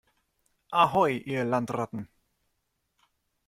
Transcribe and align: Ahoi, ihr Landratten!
Ahoi, 0.71 1.19
ihr 1.27 1.43
Landratten! 1.45 2.09